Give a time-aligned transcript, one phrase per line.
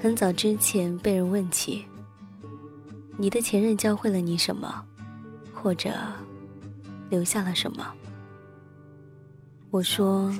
[0.00, 1.84] 很早之前被人问起，
[3.16, 4.84] 你的前任教会了你什么，
[5.52, 5.92] 或者
[7.10, 7.92] 留下了什么？
[9.70, 10.32] 我说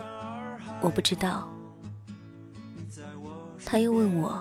[0.81, 1.49] 我不知道。
[3.67, 4.41] 他又问我，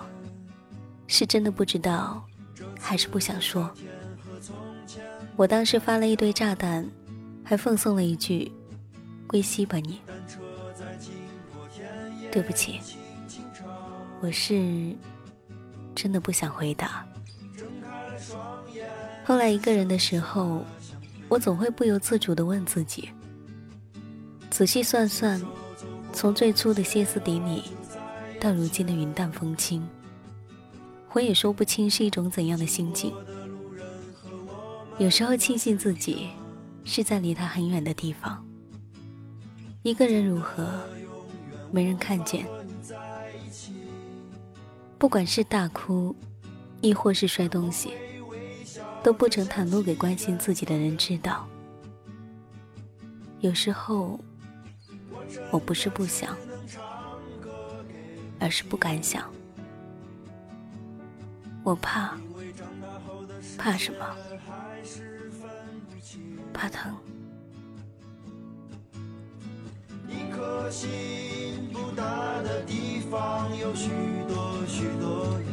[1.08, 2.24] 是真的不知道，
[2.78, 3.68] 还是不想说？
[5.36, 6.88] 我当时发了一堆炸弹，
[7.44, 8.50] 还奉送了一句
[9.26, 10.00] “归西吧你”。
[12.30, 12.80] 对不起。
[14.20, 14.94] 我是
[15.94, 17.06] 真的不想回答。
[19.24, 20.64] 后来一个人的时候，
[21.28, 23.10] 我总会不由自主地问自己：
[24.50, 25.40] 仔细算算，
[26.12, 27.64] 从最初的歇斯底里，
[28.40, 29.86] 到如今的云淡风轻，
[31.12, 33.12] 我也说不清是一种怎样的心境。
[34.98, 36.28] 有时候庆幸自己
[36.84, 38.44] 是在离他很远的地方，
[39.82, 40.66] 一个人如何，
[41.70, 42.44] 没人看见。
[44.98, 46.14] 不管是大哭，
[46.80, 47.92] 亦或是摔东西，
[49.00, 51.46] 都不曾袒露给关心自己的人知道。
[53.38, 54.18] 有时候，
[55.52, 56.36] 我不是不想，
[58.40, 59.22] 而是不敢想。
[61.62, 62.18] 我怕，
[63.56, 64.04] 怕什么？
[66.52, 66.92] 怕疼。
[70.08, 74.17] 一颗心不大的地方有许。
[74.78, 75.50] 许多你，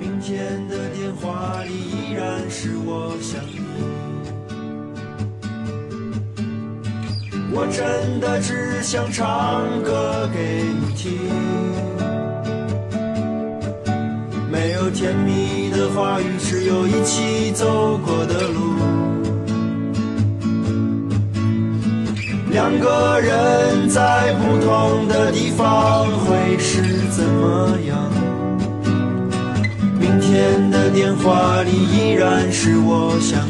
[0.00, 3.60] 明天的电话里依然是我想你。
[7.52, 11.12] 我真的只想唱歌给你听，
[14.50, 18.60] 没有甜蜜的话语，只有一起走过的路。
[22.50, 25.66] 两个人在不同的地方
[27.10, 27.98] 怎么样？
[29.98, 33.46] 明天的电话里依然是我想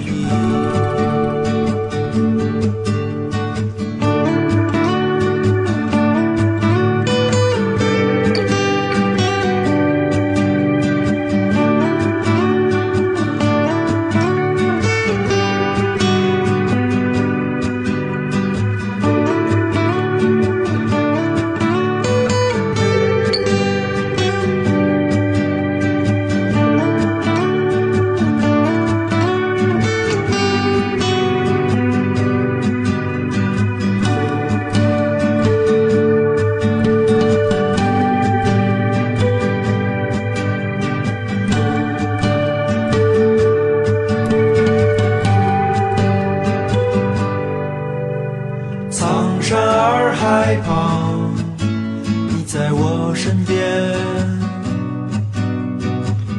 [53.15, 53.59] 身边，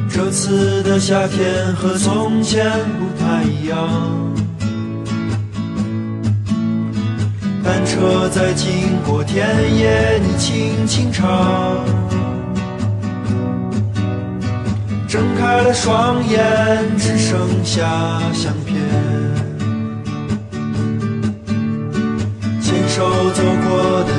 [0.08, 2.64] 这次的夏天和从前
[2.98, 3.78] 不太一样，
[7.62, 8.68] 单车在经
[9.06, 9.46] 过田
[9.76, 11.78] 野，你轻轻唱，
[15.08, 16.42] 睁开了双眼，
[16.98, 17.82] 只剩下
[18.32, 18.76] 相片，
[22.60, 23.71] 牵手走过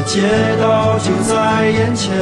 [0.06, 0.22] 街
[0.59, 2.14] 道就在眼前。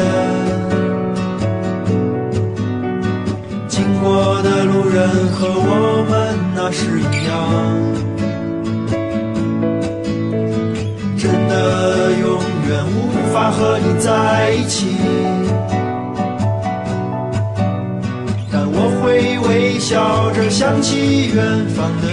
[3.67, 7.29] 经过的路人和我们那时一样，
[11.17, 12.97] 真的永远无
[13.33, 14.95] 法和你在一起，
[18.51, 22.07] 但我会微笑着想起远方的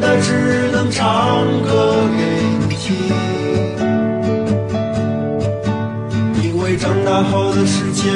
[0.00, 2.22] 的只能唱歌给
[2.68, 2.96] 你听。
[6.42, 8.10] 因为长大后的世界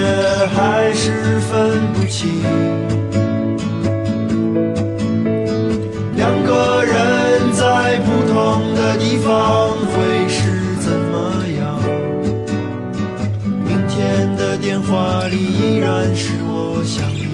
[0.55, 2.43] 还是分不清，
[6.17, 11.63] 两个人在不同的地方会是怎么样？
[13.67, 17.25] 明天的电话里依然是我想你。